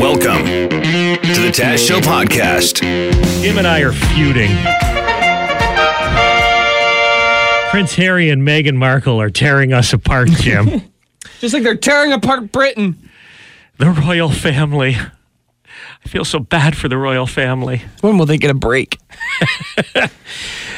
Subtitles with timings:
[0.00, 2.80] Welcome to the Taz Show podcast.
[3.40, 4.50] Jim and I are feuding.
[7.70, 10.82] Prince Harry and Meghan Markle are tearing us apart, Jim.
[11.38, 12.98] Just like they're tearing apart Britain.
[13.78, 14.96] the royal family.
[14.96, 17.82] I feel so bad for the royal family.
[18.00, 18.98] When will they get a break?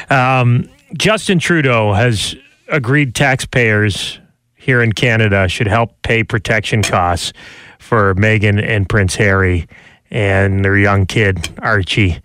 [0.09, 2.35] Um, Justin Trudeau has
[2.67, 4.19] agreed taxpayers
[4.63, 7.33] here in Canada should help pay protection costs
[7.79, 9.67] for Meghan and Prince Harry
[10.09, 12.21] and their young kid, Archie.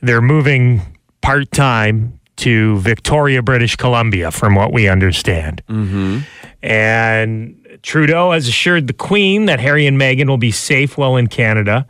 [0.00, 0.80] They're moving
[1.20, 5.62] part time to Victoria, British Columbia, from what we understand.
[5.68, 6.20] Mm-hmm.
[6.62, 11.26] And Trudeau has assured the Queen that Harry and Meghan will be safe while in
[11.26, 11.86] Canada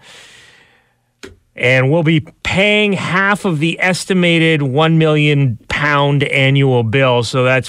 [1.57, 7.23] and we'll be paying half of the estimated 1 million pound annual bill.
[7.23, 7.69] So that's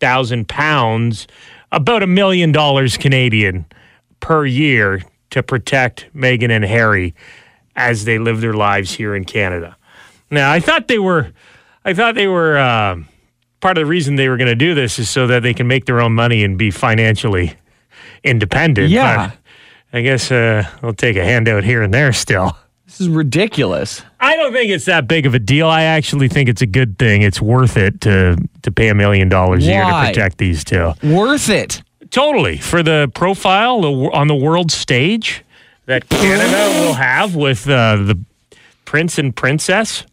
[0.00, 1.26] 500,000 pounds,
[1.72, 3.66] about a million dollars Canadian
[4.20, 7.14] per year to protect Meghan and Harry
[7.76, 9.76] as they live their lives here in Canada.
[10.30, 11.32] Now, I thought they were,
[11.84, 12.96] I thought they were, uh,
[13.60, 15.66] part of the reason they were going to do this is so that they can
[15.66, 17.54] make their own money and be financially
[18.24, 18.88] independent.
[18.88, 19.28] Yeah.
[19.28, 22.56] But I guess uh, they'll take a handout here and there still.
[22.90, 24.02] This is ridiculous.
[24.18, 25.68] I don't think it's that big of a deal.
[25.68, 27.22] I actually think it's a good thing.
[27.22, 30.08] It's worth it to to pay a million dollars a year to Why?
[30.08, 30.92] protect these two.
[31.04, 31.84] Worth it.
[32.10, 35.44] Totally for the profile the, on the world stage
[35.86, 38.18] that Canada will have with uh, the
[38.86, 40.04] prince and princess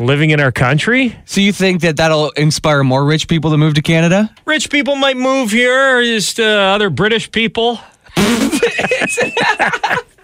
[0.00, 1.16] living in our country.
[1.26, 4.34] So you think that that'll inspire more rich people to move to Canada?
[4.44, 7.78] Rich people might move here, or just uh, other British people.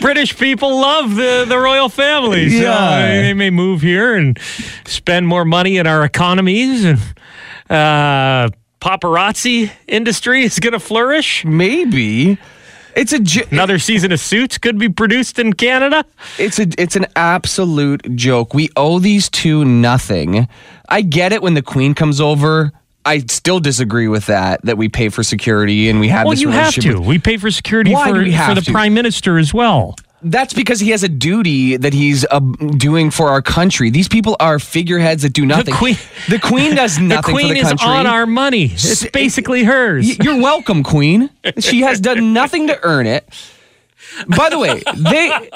[0.00, 2.48] British people love the, the royal family.
[2.50, 3.06] So Yeah.
[3.06, 4.38] they, they may move here and
[4.86, 6.98] spend more money in our economies and
[7.70, 8.48] uh,
[8.80, 11.44] paparazzi industry is going to flourish.
[11.44, 12.38] Maybe.
[12.96, 16.04] It's a j- Another season of Suits could be produced in Canada.
[16.38, 18.54] it's a it's an absolute joke.
[18.54, 20.46] We owe these two nothing.
[20.88, 22.70] I get it when the queen comes over.
[23.04, 26.40] I still disagree with that that we pay for security and we have Well, this
[26.42, 26.98] you have to.
[26.98, 28.72] with- We pay for security for, for the to?
[28.72, 29.96] prime minister as well.
[30.26, 32.40] That's because he has a duty that he's uh,
[32.78, 33.90] doing for our country.
[33.90, 35.66] These people are figureheads that do nothing.
[35.66, 35.98] The queen-
[36.30, 37.86] the queen does The nothing queen the Queen is country.
[37.88, 38.64] on our money.
[38.72, 40.18] It's basically hers.
[40.18, 41.28] You're welcome, Queen.
[41.58, 43.28] She has done nothing to earn it.
[44.36, 45.50] By the way, they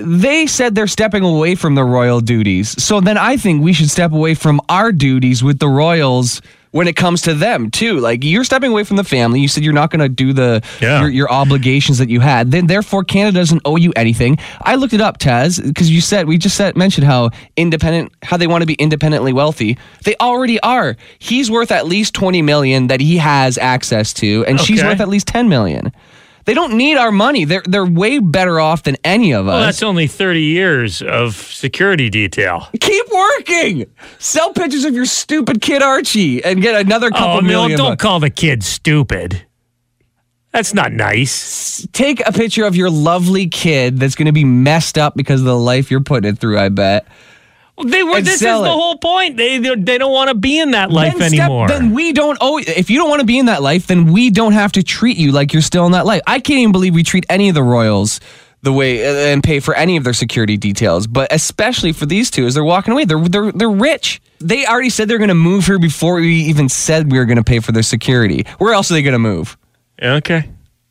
[0.00, 2.70] they said they're stepping away from the royal duties.
[2.82, 6.42] So then I think we should step away from our duties with the royals
[6.72, 7.98] when it comes to them too.
[7.98, 9.40] Like you're stepping away from the family.
[9.40, 11.00] You said you're not going to do the Yeah.
[11.00, 12.50] your, your obligations that you had.
[12.50, 14.38] Then therefore Canada doesn't owe you anything.
[14.62, 18.36] I looked it up, Taz, because you said we just said mentioned how independent how
[18.36, 19.78] they want to be independently wealthy.
[20.04, 20.96] They already are.
[21.18, 25.08] He's worth at least 20 million that he has access to and she's worth at
[25.08, 25.92] least 10 million.
[26.50, 27.44] They don't need our money.
[27.44, 29.66] They're they're way better off than any of Well, us.
[29.66, 32.66] that's only 30 years of security detail.
[32.80, 33.86] Keep working.
[34.18, 37.78] Sell pictures of your stupid kid Archie and get another oh, couple Oh, no, million.
[37.78, 38.02] don't bucks.
[38.02, 39.46] call the kid stupid.
[40.50, 41.86] That's not nice.
[41.92, 45.46] Take a picture of your lovely kid that's going to be messed up because of
[45.46, 46.58] the life you're putting it through.
[46.58, 47.06] I bet.
[47.84, 48.20] They were.
[48.20, 49.36] This is sell the whole point.
[49.36, 51.68] They they they don't want to be in that life then step- anymore.
[51.68, 52.58] then we don't owe.
[52.58, 55.16] If you don't want to be in that life, then we don't have to treat
[55.16, 56.22] you like you're still in that life.
[56.26, 58.20] I can't even believe we treat any of the royals
[58.62, 62.30] the way uh, and pay for any of their security details, but especially for these
[62.30, 63.04] two as they're walking away.
[63.04, 64.20] They're they're they're rich.
[64.38, 67.36] They already said they're going to move here before we even said we were going
[67.36, 68.46] to pay for their security.
[68.58, 69.56] Where else are they going to move?
[70.02, 70.48] okay.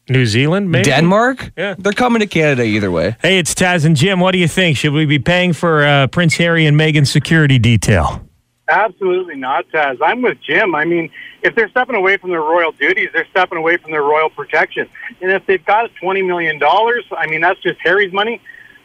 [0.09, 1.51] New Zealand, maybe Denmark?
[1.57, 1.75] Yeah.
[1.77, 3.15] They're coming to Canada either way.
[3.21, 4.19] Hey, it's Taz and Jim.
[4.19, 4.77] What do you think?
[4.77, 8.25] Should we be paying for uh, Prince Harry and Meghan's security detail?
[8.67, 9.97] Absolutely not, Taz.
[10.01, 10.75] I'm with Jim.
[10.75, 11.09] I mean,
[11.41, 14.87] if they're stepping away from their royal duties, they're stepping away from their royal protection.
[15.21, 18.41] And if they've got $20 million, I mean, that's just Harry's money.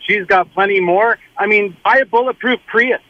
[0.06, 1.18] She's got plenty more.
[1.36, 3.00] I mean, buy a bulletproof Prius.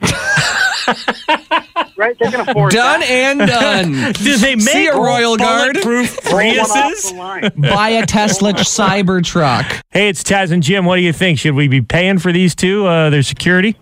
[1.96, 2.16] right?
[2.18, 2.76] They can afford it.
[2.76, 3.10] Done that.
[3.10, 4.12] and done.
[4.24, 5.74] Do they make See a royal guard?
[5.74, 7.60] bulletproof Roll Priuses?
[7.70, 9.82] Buy a Tesla Cybertruck.
[9.90, 10.84] Hey, it's Taz and Jim.
[10.84, 11.38] What do you think?
[11.38, 13.76] Should we be paying for these two, uh, their security?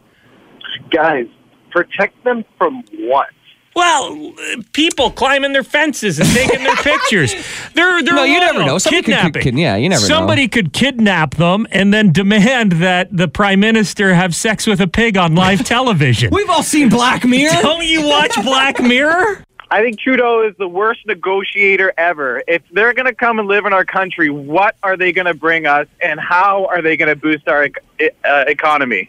[0.91, 1.26] Guys,
[1.70, 3.29] protect them from what?
[3.75, 4.32] Well,
[4.72, 7.34] people climbing their fences and taking their pictures.
[7.75, 8.78] They're they're No, you never know.
[8.78, 9.43] Somebody could- kidnapping.
[9.43, 10.06] could- yeah, you never know.
[10.08, 14.88] Somebody could kidnap them and then demand that the prime minister have sex with a
[14.88, 16.31] pig on live television.
[16.32, 17.55] We've all seen Black Mirror.
[17.62, 19.44] Don't you watch Black Mirror?
[19.72, 22.43] I think Trudeau is the worst negotiator ever.
[22.49, 25.34] If they're going to come and live in our country, what are they going to
[25.34, 27.69] bring us, and how are they going to boost our
[28.00, 29.08] uh, economy?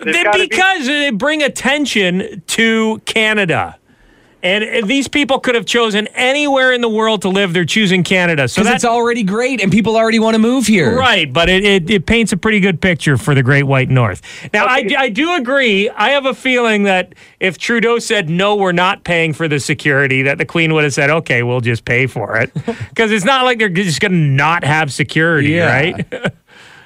[0.00, 3.76] There's They- be- because they bring attention to Canada.
[4.40, 7.52] And these people could have chosen anywhere in the world to live.
[7.52, 8.46] They're choosing Canada.
[8.46, 10.96] So Because that's it's already great and people already want to move here.
[10.96, 14.22] Right, but it, it, it paints a pretty good picture for the Great White North.
[14.54, 15.90] Now, I, I do agree.
[15.90, 20.22] I have a feeling that if Trudeau said, no, we're not paying for the security,
[20.22, 22.52] that the Queen would have said, okay, we'll just pay for it.
[22.90, 25.66] Because it's not like they're just going to not have security, Yeah.
[25.80, 26.06] right?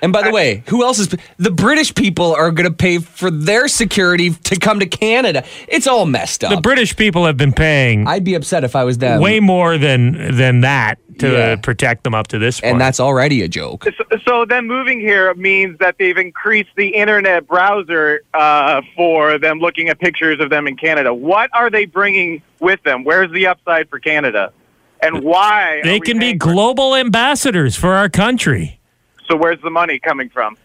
[0.02, 3.30] And by the way, who else is the British people are going to pay for
[3.30, 5.44] their security to come to Canada?
[5.68, 6.50] It's all messed up.
[6.52, 9.20] the British people have been paying I'd be upset if I was them.
[9.22, 11.38] way more than than that to Yeah.
[11.38, 12.72] uh, protect them up to this point.
[12.72, 13.84] and that's already a joke.
[13.84, 19.58] So, so then moving here means that they've increased the internet browser uh, for them
[19.60, 21.14] looking at pictures of them in Canada.
[21.14, 23.04] What are they bringing with them?
[23.04, 24.52] Where's the upside for Canada?
[25.00, 25.78] And why?
[25.78, 28.80] are they we can be paying for- global ambassadors for our country.
[29.28, 30.56] So where's the money coming from?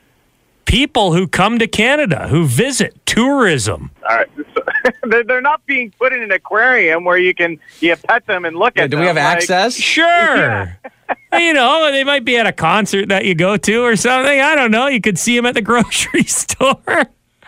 [0.66, 3.90] People who come to Canada, who visit, tourism.
[4.10, 4.28] All right.
[4.54, 4.64] So,
[5.04, 8.58] they're, they're not being put in an aquarium where you can you pet them and
[8.58, 9.00] look Yeah, at do them.
[9.00, 9.76] Do we have like- access?
[9.82, 10.78] Sure.
[11.40, 14.42] you know, they might be at a concert that you go to or something.
[14.42, 14.88] I don't know.
[14.88, 16.82] You could see them at the grocery store.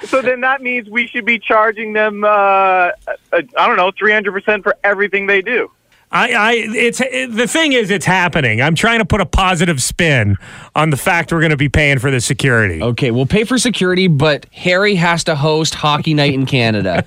[0.05, 2.91] So then that means we should be charging them, uh, uh,
[3.33, 5.69] I don't know, 300% for everything they do.
[6.11, 8.63] I, I, it's it, the thing is, it's happening.
[8.63, 10.37] I'm trying to put a positive spin
[10.75, 12.81] on the fact we're going to be paying for the security.
[12.81, 17.05] Okay, we'll pay for security, but Harry has to host Hockey Night in Canada.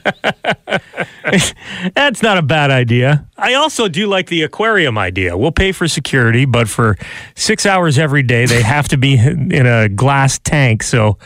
[1.95, 3.27] That's not a bad idea.
[3.37, 5.37] I also do like the aquarium idea.
[5.37, 6.97] We'll pay for security, but for
[7.35, 11.19] six hours every day, they have to be in a glass tank so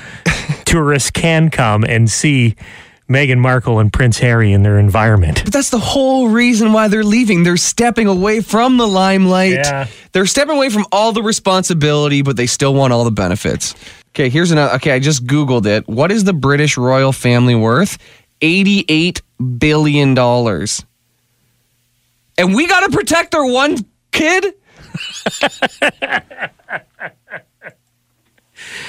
[0.65, 2.57] tourists can come and see
[3.09, 5.43] Meghan Markle and Prince Harry in their environment.
[5.45, 7.45] But that's the whole reason why they're leaving.
[7.45, 9.53] They're stepping away from the limelight.
[9.53, 9.87] Yeah.
[10.13, 13.75] They're stepping away from all the responsibility, but they still want all the benefits.
[14.11, 14.75] Okay, here's another.
[14.77, 15.87] Okay, I just Googled it.
[15.87, 17.99] What is the British royal family worth?
[18.41, 19.21] $88
[19.59, 20.19] billion.
[22.39, 23.79] And we got to protect their one
[24.11, 24.55] kid?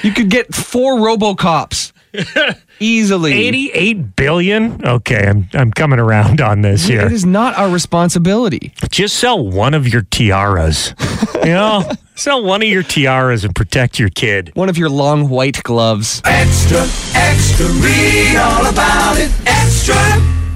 [0.02, 1.92] you could get four Robocops
[2.80, 3.32] easily.
[3.32, 4.84] 88 billion?
[4.86, 7.06] Okay, I'm I'm coming around on this here.
[7.06, 8.72] It is not our responsibility.
[8.90, 10.94] Just sell one of your tiaras.
[11.36, 14.52] you know, sell one of your tiaras and protect your kid.
[14.54, 16.22] One of your long white gloves.
[16.24, 16.80] Extra,
[17.14, 19.30] extra, read all about it.
[19.46, 19.96] Extra.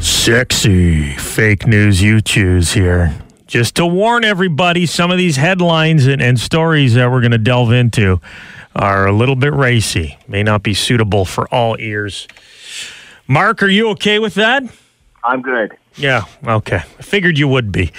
[0.01, 3.15] Sexy fake news you choose here.
[3.47, 7.39] Just to warn everybody, some of these headlines and, and stories that we're going to
[7.39, 8.19] delve into
[8.75, 10.19] are a little bit racy.
[10.27, 12.29] May not be suitable for all ears.
[13.27, 14.63] Mark, are you okay with that?
[15.25, 15.77] I'm good.
[15.97, 16.77] Yeah, okay.
[16.77, 17.93] I figured you would be.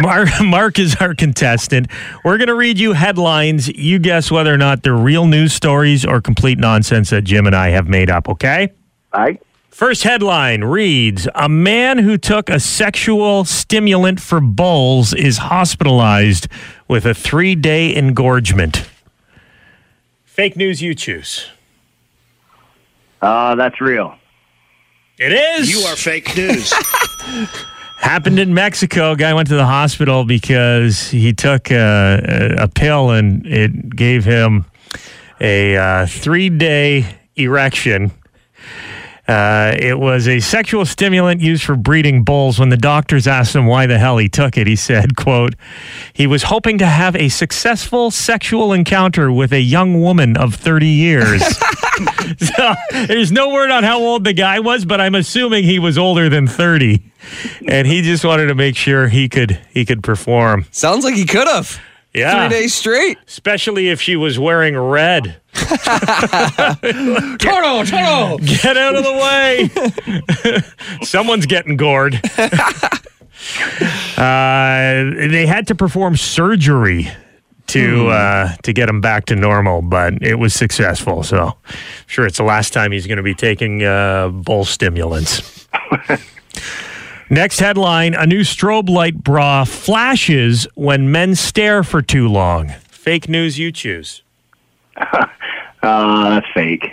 [0.00, 1.88] Mark, Mark is our contestant.
[2.24, 3.68] We're going to read you headlines.
[3.68, 7.56] You guess whether or not they're real news stories or complete nonsense that Jim and
[7.56, 8.72] I have made up, okay?
[9.12, 9.42] All right.
[9.70, 16.48] First headline reads A man who took a sexual stimulant for bulls is hospitalized
[16.86, 18.88] with a three day engorgement.
[20.40, 21.50] Fake news you choose.
[23.20, 24.14] Uh, that's real.
[25.18, 25.70] It is.
[25.70, 26.72] You are fake news.
[27.98, 29.14] Happened in Mexico.
[29.14, 34.24] Guy went to the hospital because he took a, a, a pill and it gave
[34.24, 34.64] him
[35.42, 38.10] a uh, three day erection.
[39.30, 42.58] Uh, it was a sexual stimulant used for breeding bulls.
[42.58, 45.54] When the doctors asked him why the hell he took it, he said, "quote
[46.12, 50.88] He was hoping to have a successful sexual encounter with a young woman of 30
[50.88, 51.42] years."
[52.38, 52.74] so
[53.06, 56.28] there's no word on how old the guy was, but I'm assuming he was older
[56.28, 57.02] than 30,
[57.68, 60.66] and he just wanted to make sure he could he could perform.
[60.70, 61.80] Sounds like he could have.
[62.12, 63.18] Yeah, Three days straight.
[63.28, 65.40] especially if she was wearing red.
[65.54, 68.38] Toro, Toro.
[68.38, 69.70] Get out of the way.
[71.04, 72.14] Someone's getting gored.
[74.16, 77.08] uh, they had to perform surgery
[77.68, 81.22] to uh, to get him back to normal, but it was successful.
[81.22, 81.74] So, I'm
[82.06, 85.68] sure, it's the last time he's going to be taking uh, bull stimulants.
[87.30, 92.70] Next headline: A new strobe light bra flashes when men stare for too long.
[92.90, 94.22] Fake news you choose.
[95.82, 96.84] Uh, fake.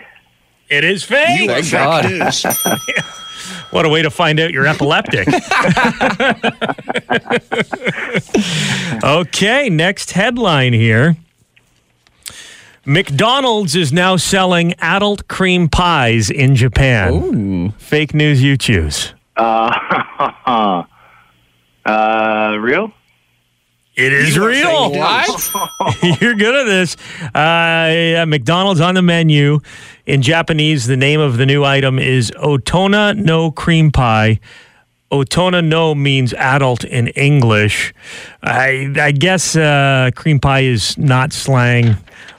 [0.69, 1.41] It is fake.
[1.41, 2.09] You Thank God.
[2.09, 2.45] news.
[3.71, 5.27] What a way to find out you're epileptic.
[9.03, 11.17] okay, next headline here.
[12.85, 17.73] McDonald's is now selling adult cream pies in Japan.
[17.77, 19.13] Fake news you choose.
[19.37, 20.83] Uh,
[21.85, 22.91] uh, real?
[23.95, 24.91] It is You real.
[24.91, 25.27] fake
[26.03, 26.21] news.
[26.21, 26.95] You're good at this.
[27.23, 29.59] Uh, yeah, McDonald's on the menu.
[30.05, 34.39] In Japanese, the name of the new item is Otona no Cream Pie.
[35.11, 37.93] Otona no means adult in English.
[38.43, 41.95] I, I guess uh, cream pie is not slang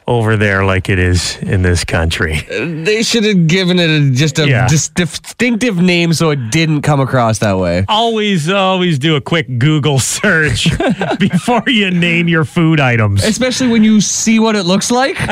[0.06, 2.40] over there like it is in this country.
[2.48, 4.66] They should have given it a, just a Yeah.
[4.66, 7.84] dis- distinctive name so it didn't come across that way.
[7.88, 10.68] Always, always do a quick Google search
[11.18, 13.22] before you name your food items.
[13.22, 15.16] Especially when you see what it looks like.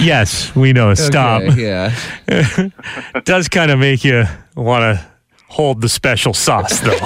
[0.00, 0.94] Yes, we know.
[0.94, 1.42] Stop.
[1.42, 1.94] Okay, yeah.
[2.26, 4.24] It does kind of make you
[4.56, 5.11] want to
[5.52, 6.96] hold the special sauce, though.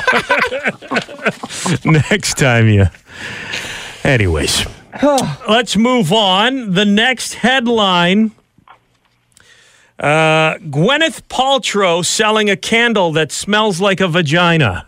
[1.90, 2.86] Next time you.
[4.04, 4.66] Anyways,
[5.48, 6.72] let's move on.
[6.72, 8.30] The next headline
[9.98, 14.86] uh, Gwyneth Paltrow selling a candle that smells like a vagina.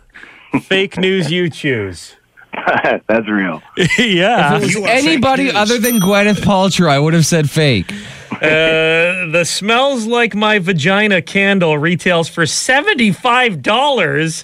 [0.61, 2.15] Fake news you choose.
[3.07, 3.61] That's real.
[3.97, 4.59] yeah.
[4.85, 7.91] Anybody other than Gwyneth Paltrow, I would have said fake.
[8.41, 14.43] Uh, the smells like my vagina candle retails for $75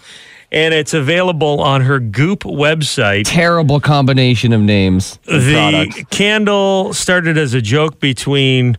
[0.51, 5.17] and it's available on her goop website Terrible combination of names.
[5.25, 6.03] the products.
[6.11, 8.77] candle started as a joke between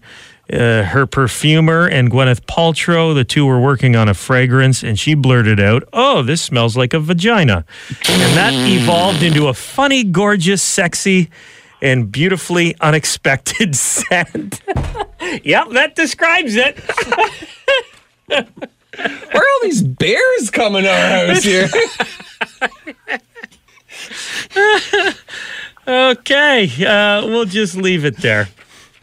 [0.52, 3.14] uh, her perfumer and Gwyneth Paltrow.
[3.14, 6.94] The two were working on a fragrance, and she blurted out, "Oh, this smells like
[6.94, 7.64] a vagina,"
[8.08, 11.30] and that evolved into a funny, gorgeous, sexy,
[11.82, 14.60] and beautifully unexpected scent.
[15.44, 16.78] yep, that describes it.
[18.28, 18.46] Where
[18.98, 21.68] are all these bears coming to our house here?
[25.88, 28.48] Okay, uh, we'll just leave it there.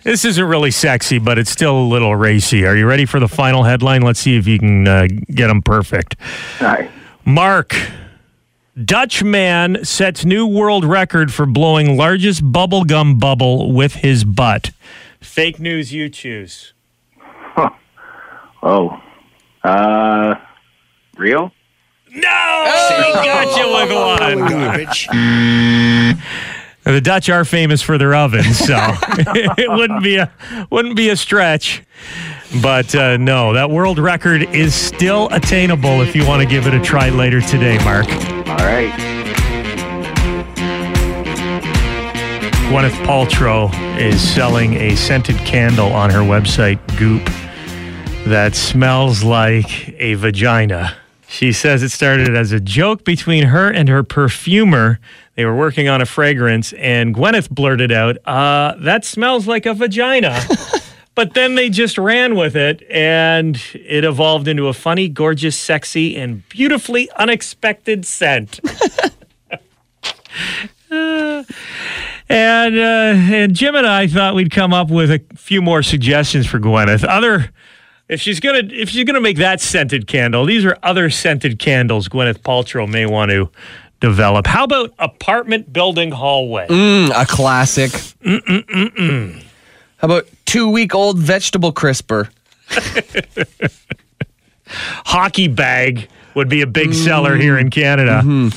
[0.04, 2.66] This isn't really sexy, but it's still a little racy.
[2.66, 4.02] Are you ready for the final headline?
[4.02, 6.18] Let's see if you can uh, get them perfect.
[6.60, 6.92] All right.
[7.24, 7.74] Mark,
[8.82, 14.72] Dutch man sets new world record for blowing largest bubblegum bubble with his butt.
[15.20, 16.74] Fake news you choose.
[18.66, 18.98] Oh.
[19.62, 20.36] Uh,
[21.18, 21.52] real?
[22.10, 22.64] No!
[22.98, 23.92] we got you with
[25.10, 26.24] one.
[26.84, 30.32] The Dutch are famous for their ovens, so it wouldn't be a
[30.70, 31.84] wouldn't be a stretch.
[32.62, 36.74] But uh, no, that world record is still attainable if you want to give it
[36.74, 38.08] a try later today, Mark.
[38.48, 38.94] All right.
[42.70, 47.24] Gwyneth Paltrow is selling a scented candle on her website, Goop,
[48.28, 50.96] that smells like a vagina.
[51.28, 55.00] She says it started as a joke between her and her perfumer.
[55.36, 59.74] They were working on a fragrance, and Gwyneth blurted out, uh, That smells like a
[59.74, 60.40] vagina.
[61.16, 66.16] but then they just ran with it, and it evolved into a funny, gorgeous, sexy,
[66.16, 68.60] and beautifully unexpected scent.
[72.30, 76.48] And uh, and Jim and I thought we'd come up with a few more suggestions
[76.48, 77.04] for Gwyneth.
[77.08, 77.52] Other,
[78.08, 82.08] if she's gonna if she's gonna make that scented candle, these are other scented candles
[82.08, 83.52] Gwyneth Paltrow may want to
[84.04, 84.46] develop.
[84.46, 86.68] How about apartment building hallway?
[86.68, 87.90] Mm, a classic.
[88.22, 89.42] Mm-mm-mm-mm.
[89.98, 92.30] How about two week old vegetable crisper?
[94.68, 98.22] Hockey bag would be a big seller here in Canada.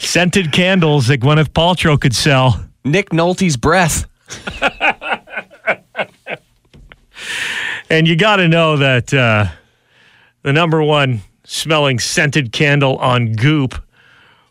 [0.00, 2.64] scented candles that Gwyneth Paltrow could sell.
[2.84, 4.06] Nick Nolte's breath.
[7.90, 9.46] And you got to know that uh,
[10.42, 13.82] the number one smelling scented candle on Goop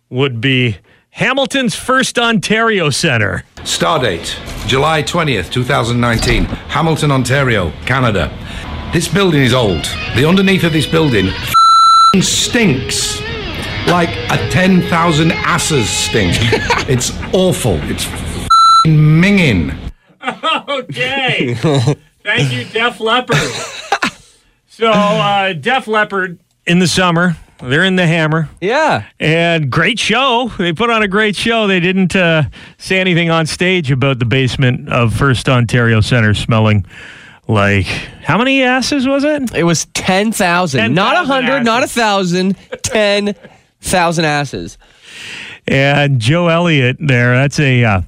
[0.10, 0.78] would be
[1.12, 3.44] Hamilton's First Ontario Center.
[3.58, 4.36] Stardate,
[4.68, 8.32] July 20th, 2019, Hamilton, Ontario, Canada.
[8.94, 9.84] This building is old.
[10.16, 11.30] The underneath of this building
[12.22, 13.20] stinks
[13.88, 16.34] like a 10,000 asses stink.
[16.90, 17.78] it's awful.
[17.84, 19.78] It's f***ing minging.
[20.70, 21.54] Okay.
[22.24, 23.36] Thank you, Def Leppard.
[24.68, 28.50] So, uh, Def Leppard in the summer, they're in the hammer.
[28.62, 29.06] Yeah.
[29.20, 30.52] And great show.
[30.58, 31.68] They put on a great show.
[31.68, 32.44] They didn't uh,
[32.78, 36.86] say anything on stage about the basement of First Ontario Center smelling
[37.48, 39.54] like how many asses was it?
[39.54, 40.94] It was 10,000.
[40.94, 41.98] Not 10,000 a 100, not a asses.
[41.98, 42.56] 1,000.
[42.84, 44.78] 10,000 asses.
[45.68, 48.02] And Joe Elliott there, that's a, uh,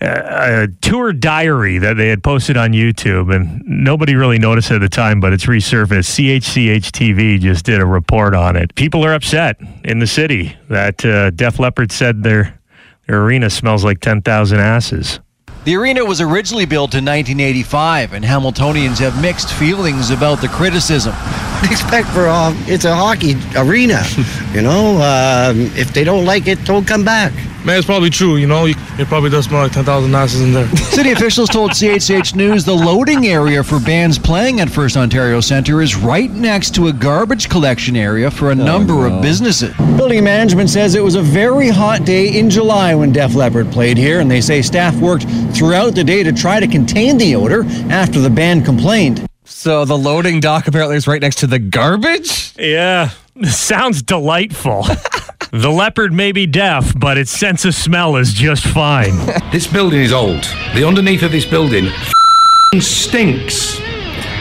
[0.00, 4.88] a, tour diary that they had posted on YouTube, and nobody really noticed at the
[4.88, 6.40] time, but it's resurfaced.
[6.40, 8.74] CHCH TV just did a report on it.
[8.74, 12.58] People are upset in the city that uh, Def Leppard said their,
[13.06, 15.20] their arena smells like 10,000 asses.
[15.64, 21.12] The arena was originally built in 1985, and Hamiltonians have mixed feelings about the criticism.
[21.70, 24.02] expect for um, it's a hockey arena.
[24.54, 27.32] you know, um, if they don't like it, don't come back.
[27.62, 28.36] Man, it's probably true.
[28.36, 30.66] You know, it probably does smell like ten thousand asses in there.
[30.76, 35.82] City officials told CHH News the loading area for bands playing at First Ontario Centre
[35.82, 39.76] is right next to a garbage collection area for a number of businesses.
[39.76, 43.98] Building management says it was a very hot day in July when Def Leppard played
[43.98, 47.64] here, and they say staff worked throughout the day to try to contain the odor
[47.90, 49.29] after the band complained.
[49.50, 52.54] So the loading dock apparently is right next to the garbage.
[52.56, 53.10] Yeah,
[53.42, 54.84] sounds delightful.
[55.50, 59.12] the leopard may be deaf, but its sense of smell is just fine.
[59.52, 60.44] This building is old.
[60.74, 63.80] The underneath of this building f***ing stinks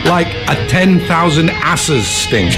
[0.06, 2.54] like a 10,000 asses stink.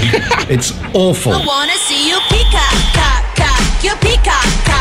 [0.50, 1.32] it's awful.
[1.32, 4.71] wanna see you peacock, cock, cock, you peacock, cock.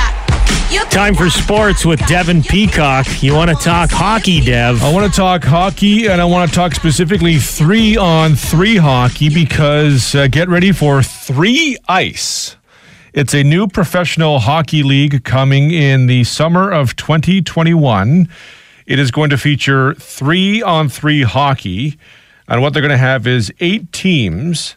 [0.71, 3.23] Time for sports with Devin Peacock.
[3.23, 4.83] You want to talk hockey, Dev?
[4.83, 9.29] I want to talk hockey, and I want to talk specifically three on three hockey
[9.29, 12.55] because uh, get ready for three ice.
[13.13, 18.29] It's a new professional hockey league coming in the summer of 2021.
[18.85, 21.97] It is going to feature three on three hockey.
[22.47, 24.75] And what they're going to have is eight teams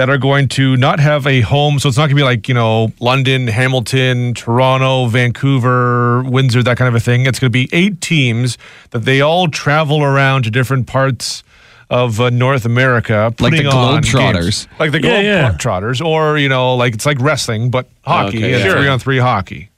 [0.00, 1.78] that are going to not have a home.
[1.78, 6.78] So it's not going to be like, you know, London, Hamilton, Toronto, Vancouver, Windsor, that
[6.78, 7.26] kind of a thing.
[7.26, 8.56] It's going to be eight teams
[8.92, 11.44] that they all travel around to different parts
[11.90, 13.24] of uh, North America.
[13.38, 14.68] Like the putting on Globetrotters.
[14.78, 15.52] Like the Yeah, yeah.
[15.52, 16.02] Globetrotters.
[16.02, 18.72] Or, you know, like it's like wrestling, but hockey, Okay, and yeah.
[18.72, 19.68] three on three hockey.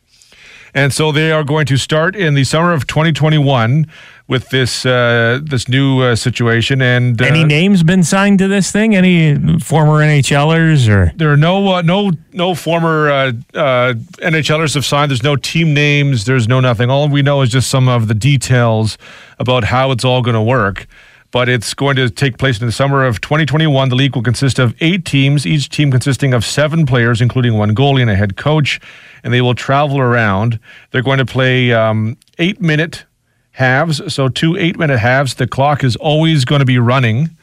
[0.73, 3.88] And so they are going to start in the summer of 2021
[4.33, 6.81] with this uh, this new uh, situation.
[6.81, 8.97] And uh, Any names been signed to this thing?
[8.97, 11.12] Any former NHLers or?
[11.17, 13.93] there are no uh, no no former uh, uh,
[14.35, 15.11] NHLers have signed.
[15.11, 16.25] There's no team names.
[16.25, 16.91] There's no nothing.
[16.91, 18.97] All we know is just some of the details
[19.39, 20.87] about how it's all going to work.
[21.31, 23.89] But it's going to take place in the summer of 2021.
[23.89, 27.75] The league will consist of eight teams, each team consisting of seven players, including one
[27.75, 28.81] goalie and a head coach.
[29.25, 30.59] And they will travel around.
[30.91, 33.07] They're going to play um, eight minute
[33.52, 34.12] halves.
[34.12, 35.35] So two eight minute halves.
[35.35, 37.37] The clock is always going to be running.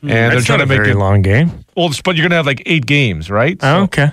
[0.00, 0.10] Hmm.
[0.10, 1.64] And they're trying not to a make very it long game.
[1.76, 3.58] well, but you're going to have like eight games, right?
[3.62, 4.10] Oh, okay.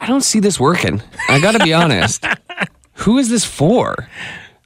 [0.00, 1.00] I don't see this working.
[1.28, 2.24] I got to be honest.
[2.94, 4.08] Who is this for?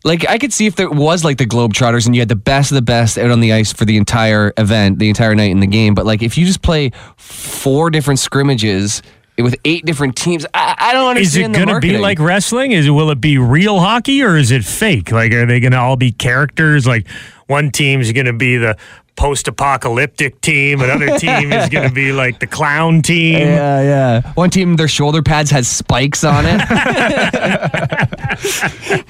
[0.05, 2.71] Like, I could see if there was like the Globetrotters and you had the best
[2.71, 5.61] of the best out on the ice for the entire event, the entire night in
[5.61, 5.95] the game.
[5.95, 9.03] But like, if you just play four different scrimmages
[9.39, 11.55] with eight different teams, I, I don't understand.
[11.55, 12.73] Is it going to be like wrestling?
[12.73, 15.13] Is it, will it be real hockey or is it fake?
[15.13, 16.87] Like, are they going to all be characters?
[16.87, 17.07] Like,
[17.47, 18.77] one team's going to be the
[19.17, 23.39] post-apocalyptic team, another team is going to be like the clown team.
[23.39, 24.33] Yeah, yeah.
[24.35, 26.61] One team, their shoulder pads has spikes on it.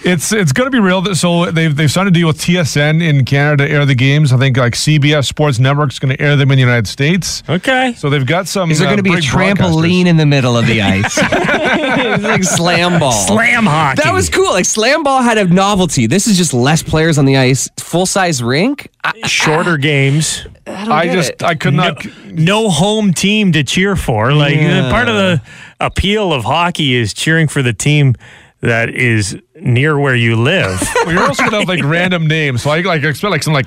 [0.06, 1.04] It's it's going to be real.
[1.14, 4.32] So they've they've signed a deal with TSN in Canada to air the games.
[4.32, 7.42] I think like CBS Sports Network is going to air them in the United States.
[7.48, 7.94] Okay.
[7.96, 8.70] So they've got some.
[8.70, 11.18] Is there uh, going to be a trampoline in the middle of the ice?
[11.20, 13.12] it's like slam ball.
[13.12, 14.02] Slam hockey.
[14.02, 14.52] That was cool.
[14.52, 16.06] Like slam ball had a novelty.
[16.06, 18.90] This is just less players on the ice, full size rink.
[19.22, 20.46] I, shorter games.
[20.66, 21.42] I don't I get just it.
[21.42, 22.04] I could not.
[22.26, 24.32] no home team to cheer for.
[24.32, 24.90] Like Yeah.
[24.90, 25.40] part of the
[25.80, 28.14] appeal of hockey is cheering for the team
[28.60, 30.80] that is near where you live.
[31.06, 32.62] Well, you're also going to have like random names.
[32.62, 33.66] So I like expect like some like.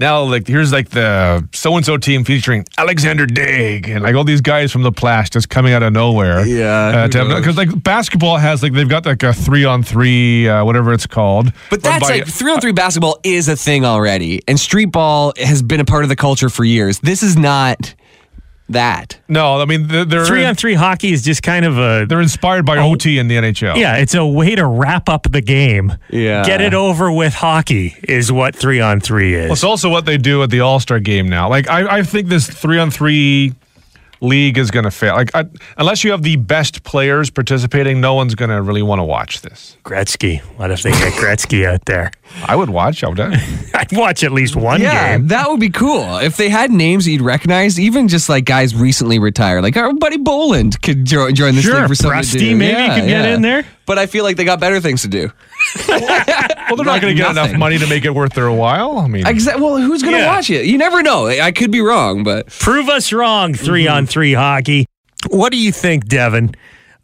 [0.00, 4.24] Now, like here's like the so and so team featuring Alexander Dag and like all
[4.24, 6.44] these guys from the Plash just coming out of nowhere.
[6.46, 10.94] Yeah, because like basketball has like they've got like a three on three, uh, whatever
[10.94, 11.52] it's called.
[11.68, 15.34] But that's by- like three on three basketball is a thing already, and street ball
[15.36, 16.98] has been a part of the culture for years.
[17.00, 17.94] This is not
[18.72, 19.18] that.
[19.28, 22.20] no, I mean they're, they're three on three hockey is just kind of a They're
[22.20, 22.92] inspired by oh.
[22.92, 23.76] OT in the NHL.
[23.76, 25.96] yeah, it's a way to wrap up the game.
[26.10, 26.44] Yeah.
[26.44, 29.44] Get it over with hockey is what three on three is.
[29.44, 31.48] Well, it's also what they do at the All Star game now.
[31.48, 33.54] Like I, I think this three on three
[34.20, 35.14] league is going to fail.
[35.14, 35.44] Like I,
[35.78, 39.40] unless you have the best players participating, no one's going to really want to watch
[39.42, 39.76] this.
[39.84, 40.40] Gretzky.
[40.58, 42.10] What if they get Gretzky out there?
[42.46, 43.02] I would watch.
[43.02, 43.20] I would.
[43.74, 45.28] I'd watch at least one yeah, game.
[45.28, 46.18] that would be cool.
[46.18, 49.92] If they had names that you'd recognize, even just like guys recently retired, like our
[49.94, 52.56] buddy Bolland could jo- join this Sure, league for something to do.
[52.56, 53.64] maybe Yeah, could get in there.
[53.90, 55.32] But I feel like they got better things to do.
[55.88, 55.98] well,
[56.76, 58.98] they're not going to get enough money to make it worth their while.
[58.98, 59.60] I mean, Exactly.
[59.64, 60.28] Well, who's going to Yeah.
[60.32, 60.66] watch it?
[60.66, 61.26] You never know.
[61.26, 63.92] I could be wrong, but Prove us wrong, 3 Mm-hmm.
[63.96, 64.86] on three hockey.
[65.30, 66.54] What do you think, Devin,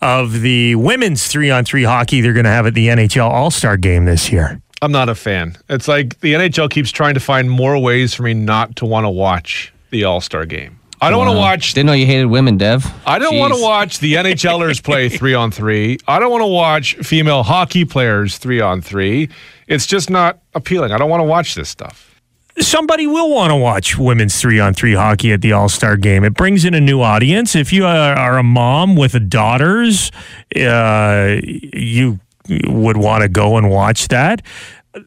[0.01, 3.51] of the women's three on three hockey they're going to have at the NHL All
[3.51, 4.61] Star game this year?
[4.81, 5.57] I'm not a fan.
[5.68, 9.07] It's like the NHL keeps trying to find more ways for me not to want
[9.07, 10.79] to watch the All Star game.
[11.07, 12.85] I don't want to watch didn't know you hated women, Dev.
[13.07, 15.99] I don't want to watch the NHLers play three on three.
[16.09, 19.29] I don't want to watch female hockey players three on three.
[19.69, 20.90] It's just not appealing.
[20.90, 22.21] I don't want to watch this stuff.
[22.59, 26.25] Somebody will want to watch women's three on three hockey at the All Star game.
[26.25, 27.55] It brings in a new audience.
[27.55, 30.11] If you are, are a mom with daughters,
[30.57, 34.42] uh, you would want to go and watch that.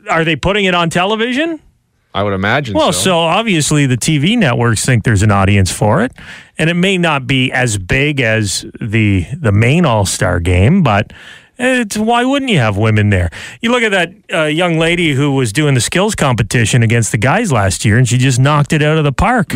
[0.09, 1.59] Are they putting it on television?
[2.13, 2.75] I would imagine.
[2.75, 3.03] Well, so.
[3.03, 6.11] so obviously the TV networks think there's an audience for it,
[6.57, 11.13] and it may not be as big as the the main All Star game, but
[11.61, 13.29] it's why wouldn't you have women there?
[13.61, 17.17] You look at that uh, young lady who was doing the skills competition against the
[17.17, 19.53] guys last year, and she just knocked it out of the park.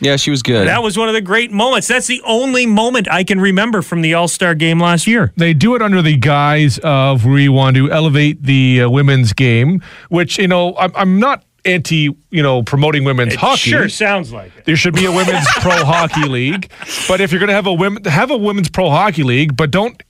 [0.00, 0.68] Yeah, she was good.
[0.68, 1.88] That was one of the great moments.
[1.88, 5.32] That's the only moment I can remember from the All Star game last year.
[5.36, 9.82] they do it under the guise of we want to elevate the uh, women's game,
[10.08, 13.70] which you know I'm, I'm not anti you know promoting women's hockey.
[13.70, 14.64] Sure, sounds like it.
[14.64, 16.70] There should be a women's pro hockey league,
[17.08, 19.70] but if you're going to have a women have a women's pro hockey league, but
[19.70, 20.02] don't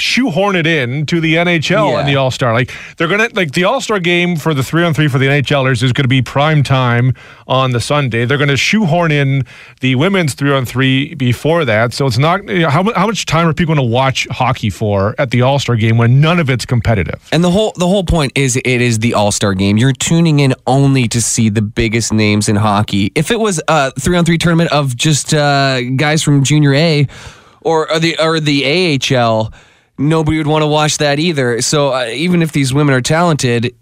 [0.00, 1.98] shoehorn it in to the NHL Yeah.
[2.00, 2.52] and the All Star.
[2.52, 5.26] Like they're gonna like the All Star game for the three on three for the
[5.26, 7.14] NHLers is going to be prime time
[7.46, 8.24] on the Sunday.
[8.24, 9.44] They're going to shoehorn in
[9.80, 11.92] the women's three on three before that.
[11.92, 14.70] So it's not you know, how how much time are people going to watch hockey
[14.70, 17.26] for at the All Star game when none of it's competitive?
[17.32, 19.76] And the whole the whole point is it is the All Star game.
[19.76, 23.12] You're tuning in only to see the biggest names in hockey.
[23.14, 27.06] If it was a three on three tournament of just uh, guys from Junior A
[27.60, 29.52] or, or the or the AHL,
[29.98, 31.60] nobody would want to watch that either.
[31.60, 33.74] So uh, even if these women are talented.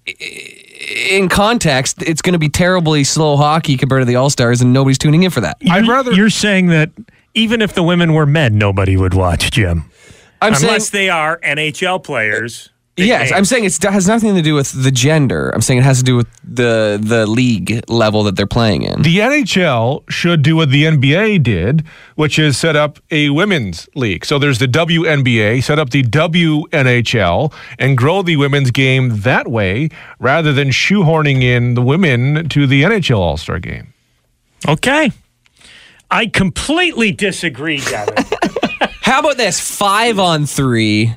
[1.09, 4.73] In context, it's going to be terribly slow hockey compared to the All Stars, and
[4.73, 5.59] nobody's tuning in for that.
[5.70, 6.90] I'd rather You're saying that
[7.35, 9.90] even if the women were men, nobody would watch Jim.
[10.40, 12.70] I'm Unless saying, they are NHL players.
[13.01, 15.51] Big yes, I'm saying it has nothing to do with the gender.
[15.51, 19.03] I'm saying it has to do with the the league level that they're playing in.
[19.03, 21.85] The NHL should do what the NBA did,
[22.15, 24.25] which is set up a women's league.
[24.25, 29.89] So there's the WNBA, set up the WNHL, and grow the women's game that way
[30.19, 33.93] rather than shoehorning in the women to the NHL All Star game.
[34.69, 35.13] Okay.
[36.11, 38.25] I completely disagree, Devin.
[39.03, 39.61] How about this?
[39.61, 41.15] Five on three.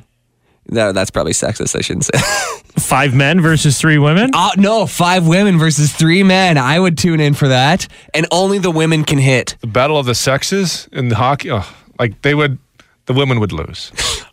[0.74, 1.76] No, that's probably sexist.
[1.78, 2.18] I shouldn't say.
[2.80, 4.32] Five men versus three women?
[4.34, 6.58] uh, no, five women versus three men.
[6.58, 7.88] I would tune in for that.
[8.16, 9.56] And only the women can hit.
[9.62, 11.68] The battle of the sexes in the hockey, oh,
[12.00, 12.58] like they would,
[13.06, 13.92] the women would lose.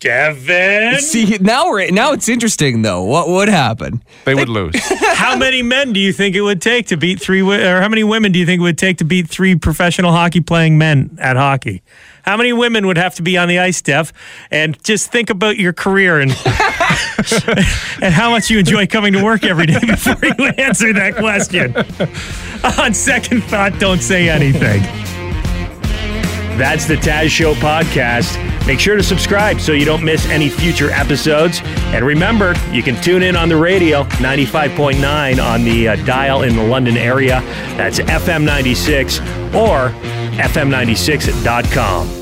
[0.00, 0.98] Devin?
[1.00, 3.04] See, now we're now it's interesting though.
[3.04, 4.02] What would happen?
[4.24, 4.74] They would lose.
[5.14, 7.88] how many men do you think it would take to beat three, wo- or how
[7.88, 11.18] many women do you think it would take to beat three professional hockey playing men
[11.20, 11.82] at hockey?
[12.30, 14.12] How many women would have to be on the ice, Dev?
[14.52, 16.30] And just think about your career and
[18.00, 21.74] and how much you enjoy coming to work every day before you answer that question.
[22.78, 24.80] On second thought, don't say anything.
[26.56, 28.38] That's the Taz Show podcast.
[28.64, 31.60] Make sure to subscribe so you don't miss any future episodes.
[31.64, 36.54] And remember, you can tune in on the radio, 95.9 on the uh, dial in
[36.54, 37.40] the London area.
[37.76, 39.18] That's FM 96
[39.52, 39.90] or
[40.38, 42.19] FM96.com.